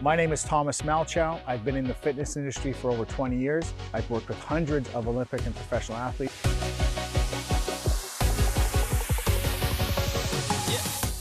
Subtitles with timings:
[0.00, 1.40] My name is Thomas Malchow.
[1.44, 3.74] I've been in the fitness industry for over 20 years.
[3.92, 6.32] I've worked with hundreds of Olympic and professional athletes.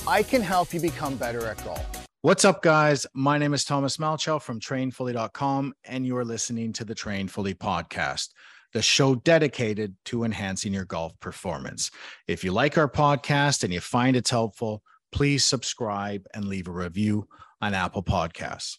[0.07, 1.83] I can help you become better at golf.
[2.21, 3.07] What's up, guys?
[3.15, 7.55] My name is Thomas Malchow from trainfully.com, and you are listening to the Train Fully
[7.55, 8.29] podcast,
[8.73, 11.89] the show dedicated to enhancing your golf performance.
[12.27, 16.71] If you like our podcast and you find it's helpful, please subscribe and leave a
[16.71, 17.27] review
[17.61, 18.77] on Apple Podcasts.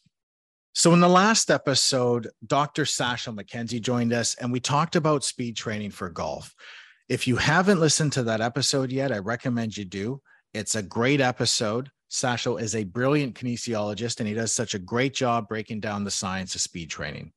[0.74, 2.84] So, in the last episode, Dr.
[2.84, 6.54] Sasho MacKenzie joined us and we talked about speed training for golf.
[7.08, 10.20] If you haven't listened to that episode yet, I recommend you do.
[10.54, 11.90] It's a great episode.
[12.10, 16.10] Sasho is a brilliant kinesiologist and he does such a great job breaking down the
[16.10, 17.32] science of speed training.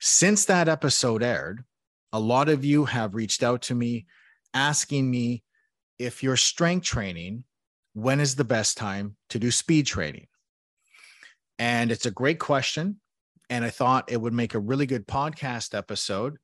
[0.00, 1.64] Since that episode aired,
[2.12, 4.06] a lot of you have reached out to me
[4.54, 5.42] asking me
[5.98, 7.44] if you're strength training,
[7.94, 10.27] when is the best time to do speed training?
[11.58, 13.00] And it's a great question.
[13.50, 16.36] And I thought it would make a really good podcast episode.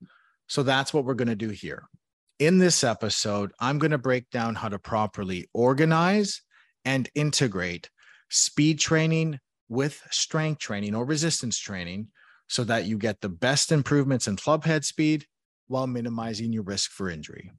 [0.49, 1.85] So that's what we're going to do here.
[2.39, 6.43] In this episode, I'm going to break down how to properly organize
[6.85, 7.91] and integrate
[8.31, 9.39] speed training
[9.69, 12.09] with strength training or resistance training
[12.49, 15.27] so that you get the best improvements in club head speed
[15.69, 17.51] while minimizing your risk for injury.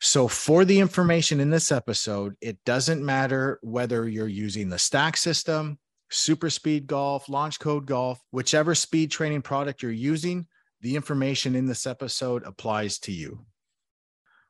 [0.00, 5.16] So, for the information in this episode, it doesn't matter whether you're using the stack
[5.16, 5.78] system,
[6.10, 10.46] super speed golf, launch code golf, whichever speed training product you're using,
[10.80, 13.44] the information in this episode applies to you.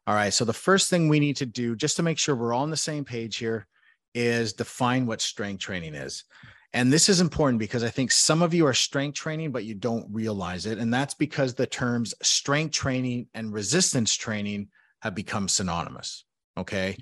[0.07, 0.33] All right.
[0.33, 2.71] So the first thing we need to do, just to make sure we're all on
[2.71, 3.67] the same page here,
[4.15, 6.25] is define what strength training is.
[6.73, 9.75] And this is important because I think some of you are strength training, but you
[9.75, 10.79] don't realize it.
[10.79, 14.69] And that's because the terms strength training and resistance training
[15.01, 16.25] have become synonymous.
[16.57, 16.97] Okay.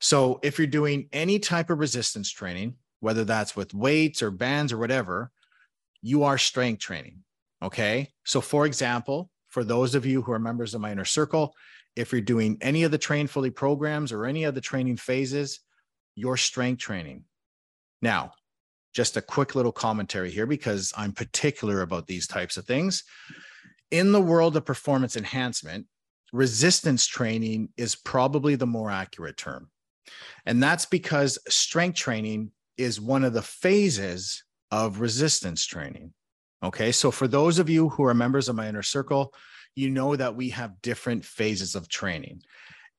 [0.00, 4.72] So if you're doing any type of resistance training, whether that's with weights or bands
[4.72, 5.30] or whatever,
[6.02, 7.22] you are strength training.
[7.62, 8.10] Okay.
[8.24, 11.54] So, for example, for those of you who are members of my inner circle,
[11.96, 15.60] if you're doing any of the train fully programs or any of the training phases,
[16.14, 17.24] you're strength training.
[18.00, 18.32] Now,
[18.94, 23.04] just a quick little commentary here because I'm particular about these types of things.
[23.90, 25.86] In the world of performance enhancement,
[26.32, 29.70] resistance training is probably the more accurate term.
[30.46, 36.12] And that's because strength training is one of the phases of resistance training.
[36.62, 36.92] Okay.
[36.92, 39.34] So, for those of you who are members of my inner circle,
[39.76, 42.42] you know that we have different phases of training.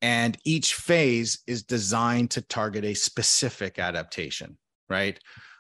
[0.01, 4.57] And each phase is designed to target a specific adaptation,
[4.87, 5.19] right?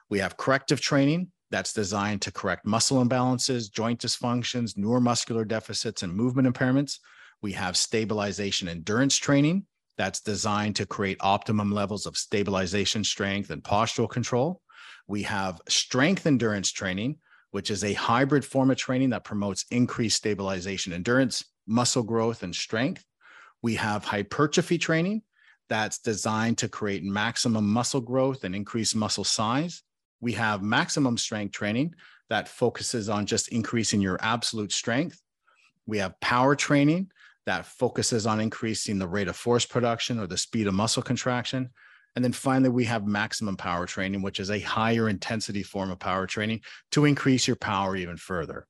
[0.09, 6.13] We have corrective training that's designed to correct muscle imbalances, joint dysfunctions, neuromuscular deficits, and
[6.13, 6.99] movement impairments.
[7.41, 9.65] We have stabilization endurance training
[9.99, 14.61] that's designed to create optimum levels of stabilization strength and postural control.
[15.07, 17.17] We have strength endurance training,
[17.51, 22.55] which is a hybrid form of training that promotes increased stabilization endurance, muscle growth, and
[22.55, 23.03] strength.
[23.61, 25.23] We have hypertrophy training
[25.67, 29.83] that's designed to create maximum muscle growth and increase muscle size.
[30.21, 31.93] We have maximum strength training
[32.29, 35.21] that focuses on just increasing your absolute strength.
[35.85, 37.11] We have power training
[37.45, 41.69] that focuses on increasing the rate of force production or the speed of muscle contraction.
[42.15, 45.99] And then finally, we have maximum power training, which is a higher intensity form of
[45.99, 46.61] power training
[46.91, 48.67] to increase your power even further.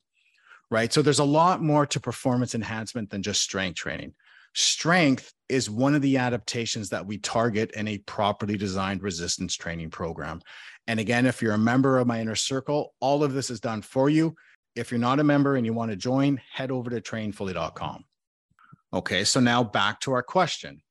[0.71, 0.93] Right.
[0.93, 4.13] So there's a lot more to performance enhancement than just strength training.
[4.53, 9.89] Strength is one of the adaptations that we target in a properly designed resistance training
[9.89, 10.41] program.
[10.87, 13.81] And again, if you're a member of my inner circle, all of this is done
[13.81, 14.35] for you.
[14.75, 18.05] If you're not a member and you want to join, head over to trainfully.com.
[18.93, 20.81] Okay, so now back to our question.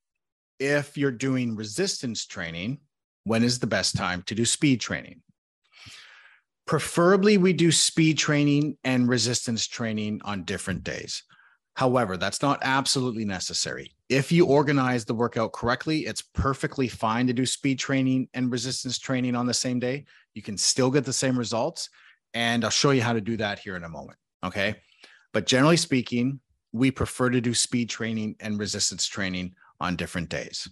[0.60, 2.78] If you're doing resistance training,
[3.24, 5.22] when is the best time to do speed training?
[6.66, 11.22] Preferably, we do speed training and resistance training on different days.
[11.74, 13.94] However, that's not absolutely necessary.
[14.08, 18.98] If you organize the workout correctly, it's perfectly fine to do speed training and resistance
[18.98, 20.04] training on the same day.
[20.34, 21.88] You can still get the same results.
[22.34, 24.18] And I'll show you how to do that here in a moment.
[24.44, 24.76] Okay.
[25.32, 26.40] But generally speaking,
[26.78, 30.68] we prefer to do speed training and resistance training on different days.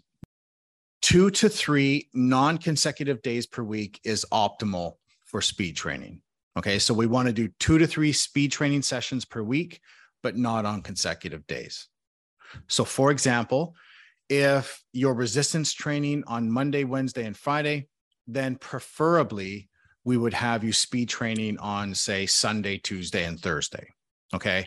[1.02, 6.22] Two to three non consecutive days per week is optimal for speed training.
[6.56, 9.80] Okay, so we want to do two to three speed training sessions per week,
[10.22, 11.88] but not on consecutive days.
[12.68, 13.74] So, for example,
[14.28, 17.88] if your resistance training on Monday, Wednesday, and Friday,
[18.26, 19.68] then preferably
[20.04, 23.88] we would have you speed training on, say, Sunday, Tuesday, and Thursday.
[24.34, 24.66] Okay.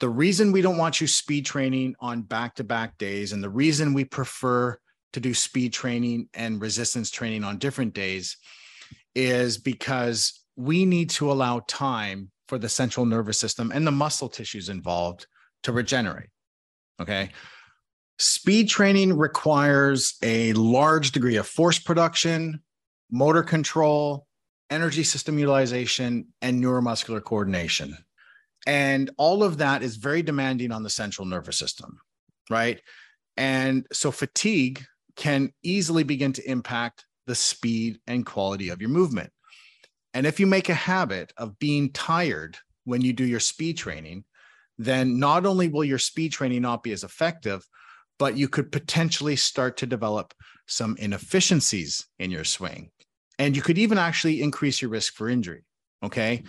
[0.00, 3.50] The reason we don't want you speed training on back to back days, and the
[3.50, 4.78] reason we prefer
[5.12, 8.38] to do speed training and resistance training on different days
[9.14, 14.28] is because we need to allow time for the central nervous system and the muscle
[14.28, 15.26] tissues involved
[15.62, 16.30] to regenerate.
[17.00, 17.30] Okay.
[18.18, 22.62] Speed training requires a large degree of force production,
[23.10, 24.26] motor control,
[24.70, 27.96] energy system utilization, and neuromuscular coordination.
[28.66, 31.98] And all of that is very demanding on the central nervous system,
[32.50, 32.80] right?
[33.36, 34.84] And so fatigue
[35.16, 39.32] can easily begin to impact the speed and quality of your movement.
[40.14, 44.24] And if you make a habit of being tired when you do your speed training,
[44.78, 47.64] then not only will your speed training not be as effective,
[48.18, 50.34] but you could potentially start to develop
[50.66, 52.90] some inefficiencies in your swing.
[53.38, 55.64] And you could even actually increase your risk for injury.
[56.02, 56.42] Okay.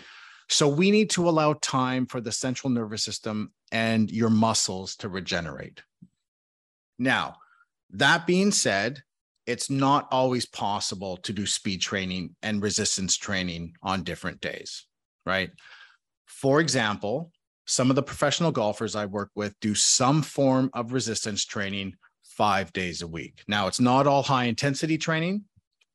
[0.51, 5.07] So we need to allow time for the central nervous system and your muscles to
[5.07, 5.81] regenerate.
[7.00, 7.38] Now,
[7.92, 9.01] that being said,
[9.48, 14.86] it's not always possible to do speed training and resistance training on different days,
[15.25, 15.51] right?
[16.25, 17.31] For example,
[17.65, 22.74] some of the professional golfers I work with do some form of resistance training five
[22.74, 23.42] days a week.
[23.47, 25.45] Now, it's not all high intensity training,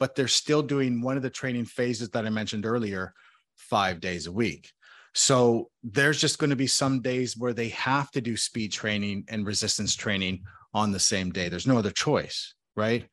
[0.00, 3.12] but they're still doing one of the training phases that I mentioned earlier
[3.56, 4.70] five days a week.
[5.14, 9.24] So there's just going to be some days where they have to do speed training
[9.28, 10.42] and resistance training
[10.74, 11.48] on the same day.
[11.48, 13.08] There's no other choice, right?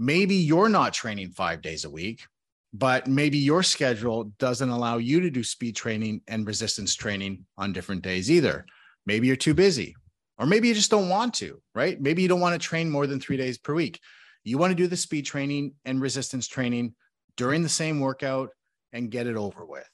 [0.00, 2.26] maybe you're not training five days a week,
[2.72, 7.74] but maybe your schedule doesn't allow you to do speed training and resistance training on
[7.74, 8.64] different days either.
[9.04, 9.94] Maybe you're too busy,
[10.38, 12.00] or maybe you just don't want to, right?
[12.00, 14.00] Maybe you don't want to train more than three days per week.
[14.42, 16.94] You want to do the speed training and resistance training
[17.36, 18.48] during the same workout
[18.92, 19.88] and get it over with.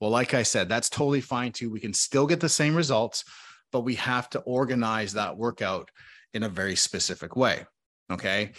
[0.00, 1.70] Well, like I said, that's totally fine too.
[1.70, 3.24] We can still get the same results,
[3.70, 5.90] but we have to organize that workout
[6.34, 7.66] in a very specific way.
[8.10, 8.52] Okay.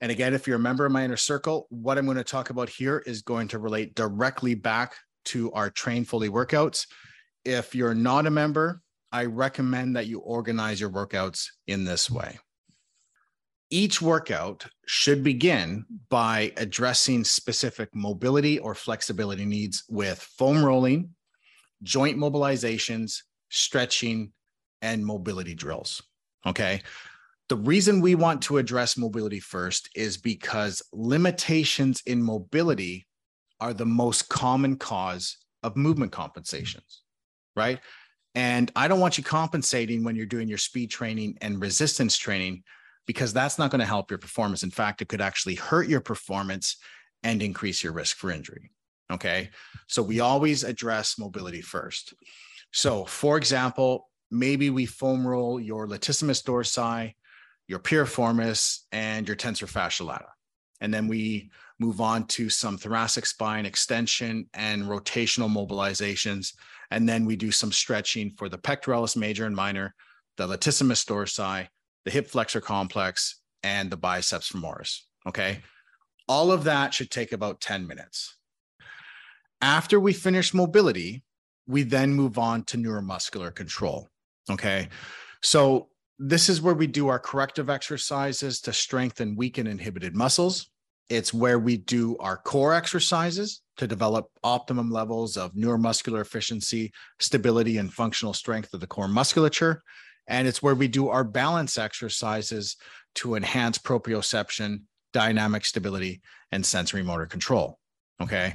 [0.00, 2.50] And again, if you're a member of my inner circle, what I'm going to talk
[2.50, 4.96] about here is going to relate directly back
[5.26, 6.86] to our Train Fully workouts.
[7.44, 12.38] If you're not a member, I recommend that you organize your workouts in this way.
[13.74, 21.08] Each workout should begin by addressing specific mobility or flexibility needs with foam rolling,
[21.82, 24.30] joint mobilizations, stretching,
[24.80, 26.00] and mobility drills.
[26.46, 26.82] Okay.
[27.48, 33.08] The reason we want to address mobility first is because limitations in mobility
[33.60, 37.02] are the most common cause of movement compensations,
[37.56, 37.80] right?
[38.36, 42.62] And I don't want you compensating when you're doing your speed training and resistance training
[43.06, 44.62] because that's not going to help your performance.
[44.62, 46.76] In fact, it could actually hurt your performance
[47.22, 48.70] and increase your risk for injury.
[49.10, 49.50] Okay.
[49.88, 52.14] So we always address mobility first.
[52.72, 57.14] So, for example, maybe we foam roll your latissimus dorsi
[57.66, 60.28] your piriformis, and your tensor fascia lata.
[60.80, 66.54] And then we move on to some thoracic spine extension and rotational mobilizations.
[66.90, 69.94] And then we do some stretching for the pectoralis major and minor,
[70.36, 71.68] the latissimus dorsi,
[72.04, 75.00] the hip flexor complex, and the biceps femoris.
[75.26, 75.60] Okay.
[76.28, 78.36] All of that should take about 10 minutes.
[79.60, 81.24] After we finish mobility,
[81.66, 84.08] we then move on to neuromuscular control.
[84.50, 84.88] Okay.
[85.42, 90.70] So this is where we do our corrective exercises to strengthen weaken inhibited muscles.
[91.08, 97.78] It's where we do our core exercises to develop optimum levels of neuromuscular efficiency, stability,
[97.78, 99.82] and functional strength of the core musculature.
[100.26, 102.76] And it's where we do our balance exercises
[103.16, 107.78] to enhance proprioception, dynamic stability, and sensory motor control.
[108.20, 108.54] Okay.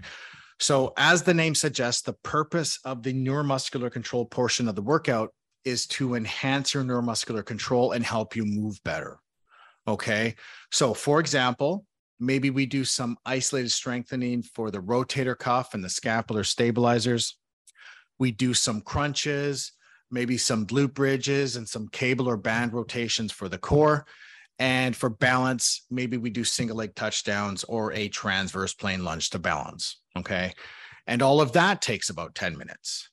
[0.60, 5.34] So, as the name suggests, the purpose of the neuromuscular control portion of the workout
[5.64, 9.20] is to enhance your neuromuscular control and help you move better.
[9.88, 10.36] Okay.
[10.72, 11.86] So, for example,
[12.20, 17.38] maybe we do some isolated strengthening for the rotator cuff and the scapular stabilizers.
[18.18, 19.72] We do some crunches,
[20.12, 24.06] maybe some glute bridges and some cable or band rotations for the core.
[24.58, 29.40] And for balance, maybe we do single leg touchdowns or a transverse plane lunge to
[29.40, 30.02] balance.
[30.18, 30.54] Okay.
[31.08, 33.10] And all of that takes about 10 minutes.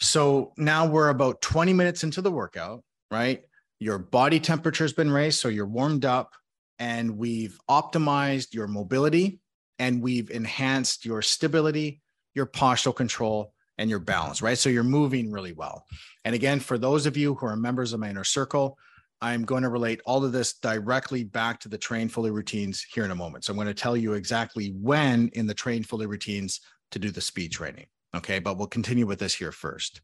[0.00, 3.42] So now we're about 20 minutes into the workout, right?
[3.78, 6.32] Your body temperature has been raised, so you're warmed up,
[6.78, 9.40] and we've optimized your mobility
[9.78, 12.02] and we've enhanced your stability,
[12.34, 14.58] your postural control, and your balance, right?
[14.58, 15.86] So you're moving really well.
[16.24, 18.78] And again, for those of you who are members of my inner circle,
[19.20, 23.04] I'm going to relate all of this directly back to the train fully routines here
[23.04, 23.44] in a moment.
[23.44, 27.10] So I'm going to tell you exactly when in the train fully routines to do
[27.10, 27.86] the speed training.
[28.14, 30.00] Okay, but we'll continue with this here first.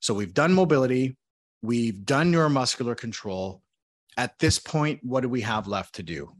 [0.00, 1.16] So we've done mobility,
[1.62, 3.62] we've done neuromuscular control.
[4.16, 6.32] At this point, what do we have left to do?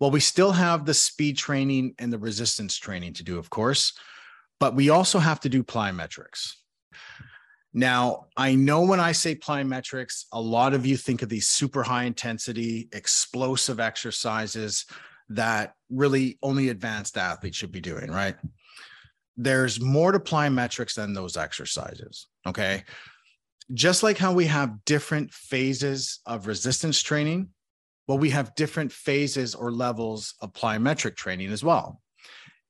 [0.00, 3.92] Well, we still have the speed training and the resistance training to do, of course,
[4.60, 6.52] but we also have to do plyometrics.
[7.72, 11.82] Now, I know when I say plyometrics, a lot of you think of these super
[11.82, 14.86] high intensity, explosive exercises
[15.30, 18.36] that really only advanced athletes should be doing, right?
[19.36, 22.28] There's more to plyometrics than those exercises.
[22.46, 22.84] Okay.
[23.72, 27.48] Just like how we have different phases of resistance training,
[28.06, 32.00] well, we have different phases or levels of plyometric training as well.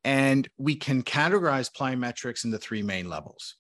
[0.05, 3.57] And we can categorize plyometrics into three main levels.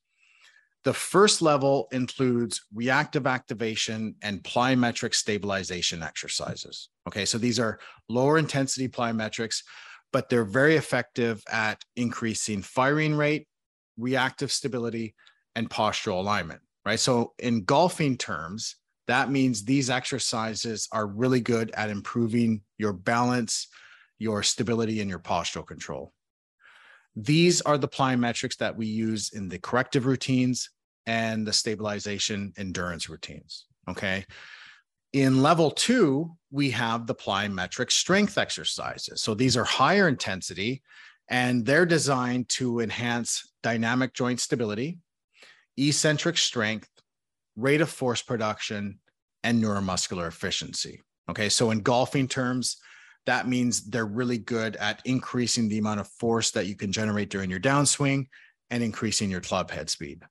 [0.84, 6.90] The first level includes reactive activation and plyometric stabilization exercises.
[7.08, 9.62] Okay, so these are lower intensity plyometrics,
[10.12, 13.48] but they're very effective at increasing firing rate,
[13.96, 15.14] reactive stability,
[15.56, 17.00] and postural alignment, right?
[17.00, 23.68] So, in golfing terms, that means these exercises are really good at improving your balance,
[24.18, 26.12] your stability, and your postural control.
[27.16, 30.70] These are the plyometrics that we use in the corrective routines
[31.06, 33.66] and the stabilization endurance routines.
[33.88, 34.24] Okay.
[35.12, 39.22] In level two, we have the plyometric strength exercises.
[39.22, 40.82] So these are higher intensity
[41.28, 44.98] and they're designed to enhance dynamic joint stability,
[45.76, 46.88] eccentric strength,
[47.56, 48.98] rate of force production,
[49.44, 51.00] and neuromuscular efficiency.
[51.30, 51.48] Okay.
[51.48, 52.78] So in golfing terms,
[53.26, 57.30] that means they're really good at increasing the amount of force that you can generate
[57.30, 58.26] during your downswing
[58.70, 60.22] and increasing your club head speed.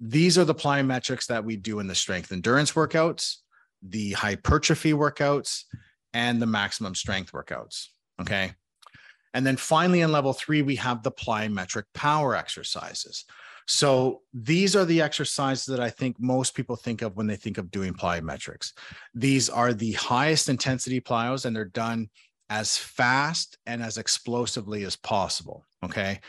[0.00, 3.36] These are the plyometrics that we do in the strength endurance workouts,
[3.82, 5.64] the hypertrophy workouts,
[6.12, 7.86] and the maximum strength workouts.
[8.20, 8.52] Okay.
[9.34, 13.24] And then finally, in level three, we have the plyometric power exercises.
[13.66, 17.58] So these are the exercises that I think most people think of when they think
[17.58, 18.72] of doing plyometrics.
[19.14, 22.10] These are the highest intensity plyos, and they're done
[22.50, 25.64] as fast and as explosively as possible.
[25.82, 26.20] Okay.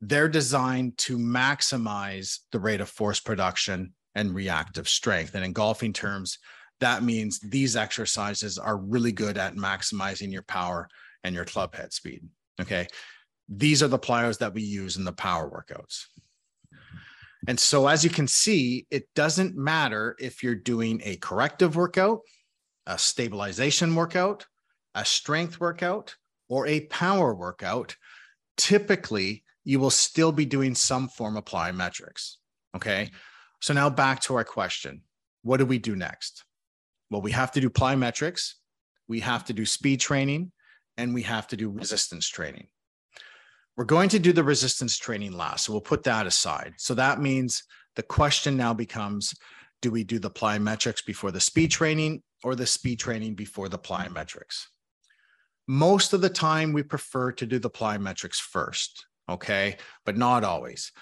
[0.00, 5.34] They're designed to maximize the rate of force production and reactive strength.
[5.34, 6.38] And in golfing terms,
[6.80, 10.88] that means these exercises are really good at maximizing your power
[11.22, 12.22] and your club head speed.
[12.58, 12.86] Okay.
[13.48, 16.06] These are the plyos that we use in the power workouts.
[17.48, 22.20] And so, as you can see, it doesn't matter if you're doing a corrective workout,
[22.86, 24.46] a stabilization workout,
[24.94, 26.16] a strength workout,
[26.48, 27.96] or a power workout.
[28.56, 32.36] Typically, you will still be doing some form of plyometrics.
[32.76, 33.10] Okay.
[33.62, 35.02] So, now back to our question
[35.42, 36.44] what do we do next?
[37.10, 38.54] Well, we have to do plyometrics,
[39.08, 40.52] we have to do speed training,
[40.96, 42.68] and we have to do resistance training.
[43.80, 45.64] We're going to do the resistance training last.
[45.64, 46.74] So we'll put that aside.
[46.76, 47.62] So that means
[47.96, 49.32] the question now becomes
[49.80, 53.78] do we do the plyometrics before the speed training or the speed training before the
[53.78, 54.66] plyometrics?
[55.66, 60.92] Most of the time, we prefer to do the plyometrics first, okay, but not always.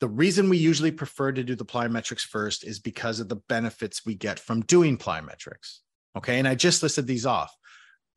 [0.00, 4.04] The reason we usually prefer to do the plyometrics first is because of the benefits
[4.04, 5.78] we get from doing plyometrics.
[6.14, 6.38] Okay.
[6.38, 7.56] And I just listed these off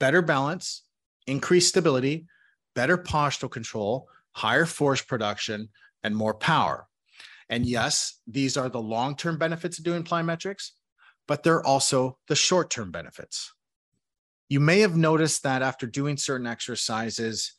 [0.01, 0.83] better balance,
[1.27, 2.25] increased stability,
[2.75, 5.69] better postural control, higher force production,
[6.03, 6.87] and more power.
[7.49, 10.71] And yes, these are the long term benefits of doing plyometrics,
[11.27, 13.53] but they're also the short term benefits.
[14.49, 17.53] You may have noticed that after doing certain exercises,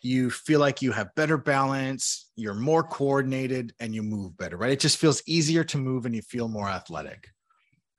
[0.00, 4.70] you feel like you have better balance, you're more coordinated, and you move better, right?
[4.70, 7.28] It just feels easier to move and you feel more athletic.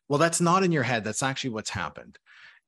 [0.07, 1.03] Well, that's not in your head.
[1.03, 2.17] That's actually what's happened.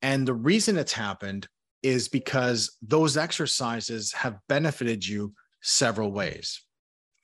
[0.01, 1.47] And the reason it's happened
[1.83, 6.61] is because those exercises have benefited you several ways.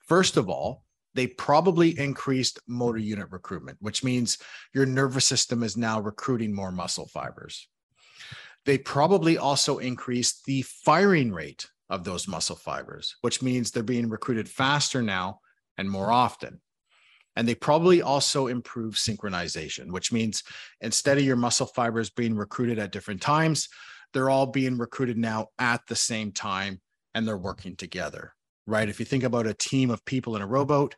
[0.08, 0.84] First of all,
[1.14, 4.38] they probably increased motor unit recruitment, which means
[4.74, 7.68] your nervous system is now recruiting more muscle fibers.
[8.66, 14.10] They probably also increased the firing rate of those muscle fibers, which means they're being
[14.10, 15.40] recruited faster now
[15.78, 16.62] and more often.
[17.36, 20.44] And they probably also improve synchronization, which means
[20.82, 23.70] instead of your muscle fibers being recruited at different times,
[24.18, 26.82] they're all being recruited now at the same time
[27.14, 28.34] and they're working together,
[28.66, 28.90] right?
[28.90, 30.96] If you think about a team of people in a rowboat,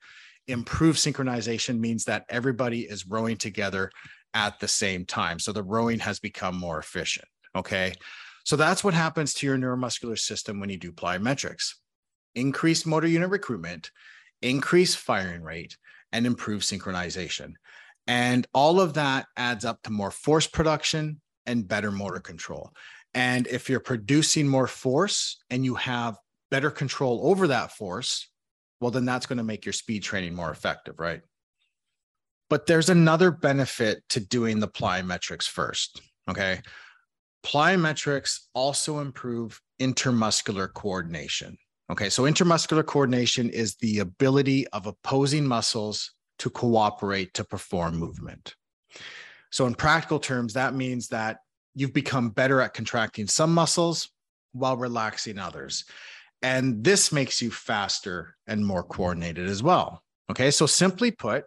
[0.47, 3.91] improved synchronization means that everybody is rowing together
[4.33, 5.38] at the same time.
[5.38, 7.27] So the rowing has become more efficient.
[7.57, 7.91] Okay.
[8.45, 11.73] So that's what happens to your neuromuscular system when you do plyometrics
[12.35, 13.91] increased motor unit recruitment,
[14.41, 15.75] increased firing rate,
[16.13, 17.51] and improved synchronization.
[18.07, 22.71] And all of that adds up to more force production and better motor control.
[23.13, 26.17] And if you're producing more force and you have
[26.51, 28.29] better control over that force,
[28.79, 31.21] well, then that's going to make your speed training more effective, right?
[32.49, 36.01] But there's another benefit to doing the plyometrics first.
[36.29, 36.61] Okay.
[37.43, 41.57] plyometrics also improve intermuscular coordination.
[41.91, 48.55] Okay, so intermuscular coordination is the ability of opposing muscles to cooperate to perform movement.
[49.51, 51.39] So, in practical terms, that means that
[51.75, 54.09] you've become better at contracting some muscles
[54.53, 55.85] while relaxing others.
[56.41, 60.01] And this makes you faster and more coordinated as well.
[60.31, 61.45] Okay, so simply put,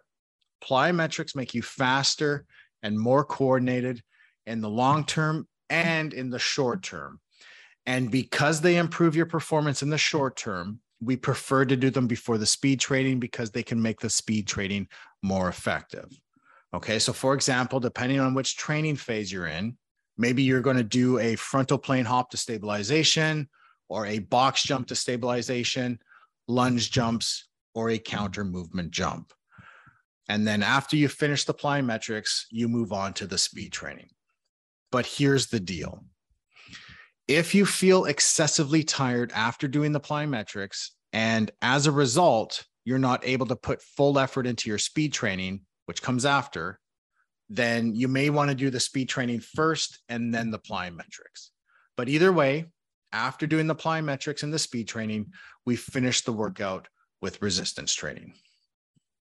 [0.63, 2.45] plyometrics make you faster
[2.81, 4.01] and more coordinated
[4.45, 7.19] in the long term and in the short term.
[7.85, 12.07] And because they improve your performance in the short term, we prefer to do them
[12.07, 14.87] before the speed training because they can make the speed training
[15.21, 16.09] more effective.
[16.73, 19.77] Okay, so for example, depending on which training phase you're in,
[20.17, 23.49] maybe you're going to do a frontal plane hop to stabilization
[23.89, 25.99] or a box jump to stabilization,
[26.47, 29.33] lunge jumps, or a counter movement jump.
[30.29, 34.09] And then after you finish the plyometrics, you move on to the speed training.
[34.91, 36.05] But here's the deal
[37.27, 43.25] if you feel excessively tired after doing the plyometrics, and as a result, you're not
[43.25, 46.79] able to put full effort into your speed training, which comes after,
[47.55, 51.49] then you may want to do the speed training first and then the plyometrics.
[51.95, 52.65] But either way,
[53.11, 55.31] after doing the plyometrics and the speed training,
[55.65, 56.87] we finish the workout
[57.21, 58.33] with resistance training.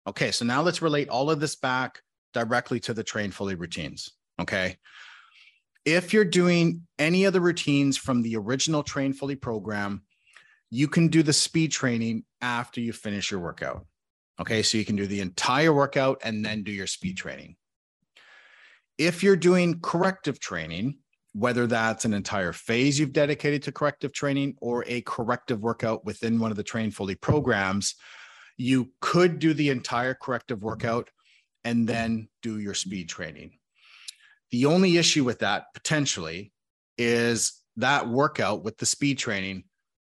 [0.06, 2.00] Okay, so now let's relate all of this back
[2.34, 4.10] directly to the train fully routines.
[4.38, 4.76] Okay.
[5.86, 10.02] If you're doing any of the routines from the original Train Fully program,
[10.70, 13.86] you can do the speed training after you finish your workout.
[14.38, 17.56] Okay, so you can do the entire workout and then do your speed training.
[19.00, 20.98] If you're doing corrective training,
[21.32, 26.38] whether that's an entire phase you've dedicated to corrective training or a corrective workout within
[26.38, 27.94] one of the Train Fully programs,
[28.58, 31.08] you could do the entire corrective workout
[31.64, 33.52] and then do your speed training.
[34.50, 36.52] The only issue with that potentially
[36.98, 39.64] is that workout with the speed training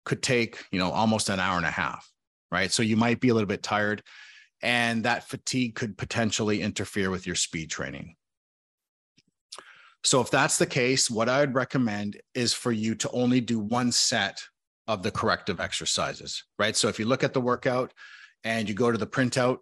[0.05, 2.09] could take, you know, almost an hour and a half,
[2.53, 2.71] right?
[2.71, 4.01] So you might be a little bit tired
[4.61, 8.15] and that fatigue could potentially interfere with your speed training.
[10.03, 13.59] So if that's the case, what I would recommend is for you to only do
[13.59, 14.41] one set
[14.87, 16.75] of the corrective exercises, right?
[16.75, 17.93] So if you look at the workout
[18.43, 19.57] and you go to the printout,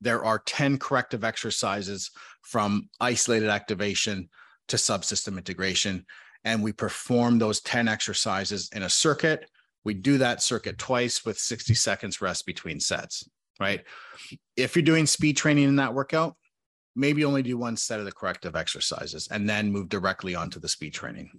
[0.00, 2.10] there are 10 corrective exercises
[2.42, 4.28] from isolated activation
[4.68, 6.04] to subsystem integration.
[6.44, 9.50] And we perform those 10 exercises in a circuit.
[9.84, 13.28] We do that circuit twice with 60 seconds rest between sets,
[13.60, 13.84] right?
[14.56, 16.36] If you're doing speed training in that workout,
[16.98, 20.68] maybe only do one set of the corrective exercises and then move directly onto the
[20.68, 21.30] speed training.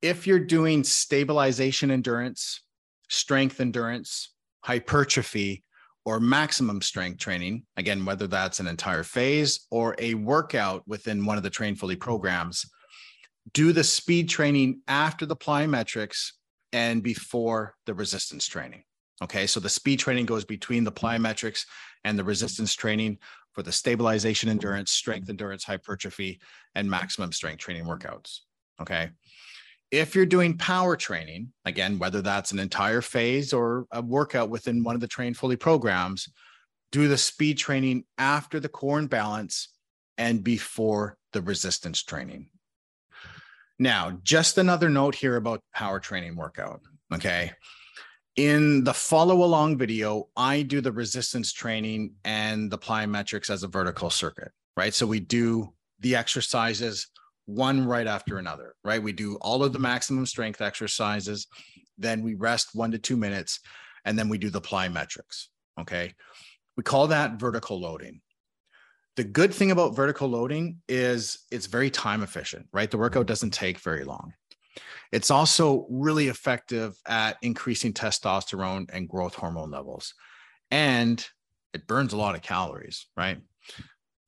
[0.00, 2.62] If you're doing stabilization endurance,
[3.08, 5.64] strength endurance, hypertrophy,
[6.06, 11.36] or maximum strength training, again, whether that's an entire phase or a workout within one
[11.36, 12.64] of the Train Fully programs,
[13.52, 16.32] do the speed training after the plyometrics
[16.72, 18.84] and before the resistance training.
[19.22, 21.66] Okay, so the speed training goes between the plyometrics
[22.04, 23.18] and the resistance training
[23.60, 24.54] for the stabilization mm-hmm.
[24.54, 26.40] endurance, strength endurance, hypertrophy,
[26.74, 28.38] and maximum strength training workouts.
[28.80, 29.10] Okay.
[29.90, 34.82] If you're doing power training, again, whether that's an entire phase or a workout within
[34.82, 36.26] one of the Train Fully programs,
[36.90, 39.68] do the speed training after the core and balance
[40.16, 42.48] and before the resistance training.
[43.78, 46.80] Now, just another note here about power training workout.
[47.12, 47.52] Okay.
[48.40, 53.68] In the follow along video, I do the resistance training and the plyometrics as a
[53.68, 54.94] vertical circuit, right?
[54.94, 57.08] So we do the exercises
[57.44, 59.02] one right after another, right?
[59.02, 61.48] We do all of the maximum strength exercises,
[61.98, 63.60] then we rest one to two minutes,
[64.06, 65.48] and then we do the plyometrics.
[65.78, 66.14] Okay.
[66.78, 68.22] We call that vertical loading.
[69.16, 72.90] The good thing about vertical loading is it's very time efficient, right?
[72.90, 74.32] The workout doesn't take very long.
[75.12, 80.14] It's also really effective at increasing testosterone and growth hormone levels.
[80.70, 81.24] And
[81.72, 83.38] it burns a lot of calories, right?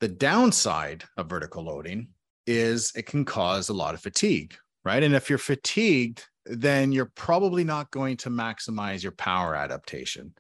[0.01, 2.09] The downside of vertical loading
[2.47, 5.03] is it can cause a lot of fatigue, right?
[5.03, 10.35] And if you're fatigued, then you're probably not going to maximize your power adaptation,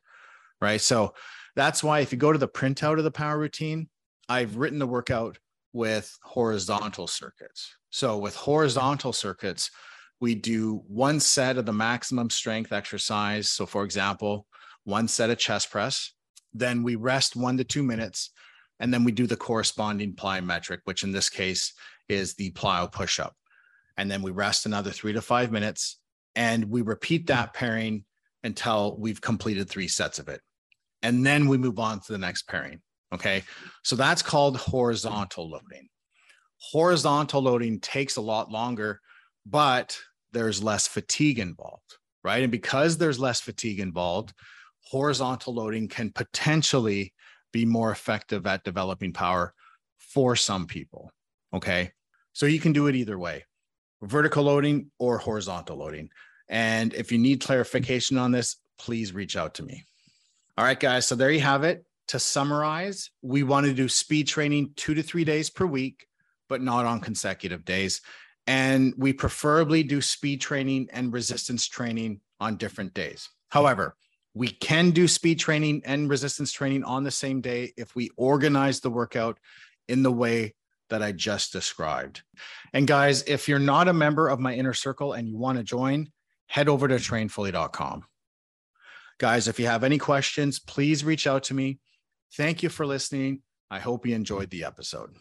[0.61, 0.81] right?
[0.81, 1.15] So
[1.55, 3.89] that's why if you go to the printout of the power routine,
[4.29, 5.39] I've written the workout
[5.73, 7.77] with horizontal circuits.
[7.91, 9.71] So with horizontal circuits,
[10.23, 13.51] we do one set of the maximum strength exercise.
[13.51, 14.47] So, for example,
[14.85, 16.13] one set of chest press,
[16.55, 18.31] then we rest one to two minutes,
[18.79, 21.73] and then we do the corresponding plyometric, which in this case
[22.09, 23.35] is the plyo push up.
[23.97, 25.99] And then we rest another three to five minutes,
[26.37, 28.05] and we repeat that pairing
[28.45, 30.41] until we've completed three sets of it.
[31.03, 32.81] And then we move on to the next pairing.
[33.13, 33.43] Okay.
[33.83, 35.89] So that's called horizontal loading.
[36.59, 39.01] Horizontal loading takes a lot longer,
[39.45, 39.99] but
[40.33, 42.43] there's less fatigue involved, right?
[42.43, 44.33] And because there's less fatigue involved,
[44.85, 47.13] horizontal loading can potentially
[47.53, 49.55] be more effective at developing power
[49.99, 51.11] for some people.
[51.53, 51.93] Okay.
[52.33, 53.45] So you can do it either way
[54.03, 56.11] vertical loading or horizontal loading.
[56.49, 59.85] And if you need clarification on this, please reach out to me.
[60.59, 61.07] All right, guys.
[61.07, 61.85] So there you have it.
[62.09, 66.07] To summarize, we want to do speed training two to three days per week,
[66.49, 68.03] but not on consecutive days.
[68.47, 73.29] And we preferably do speed training and resistance training on different days.
[73.49, 73.97] However,
[74.35, 78.81] we can do speed training and resistance training on the same day if we organize
[78.81, 79.39] the workout
[79.89, 80.55] in the way
[80.89, 82.23] that I just described.
[82.73, 85.65] And guys, if you're not a member of my inner circle and you want to
[85.65, 86.11] join,
[86.47, 88.05] head over to trainfully.com.
[89.19, 91.79] Guys, if you have any questions, please reach out to me.
[92.35, 93.43] Thank you for listening.
[93.71, 95.15] I hope you enjoyed the episode.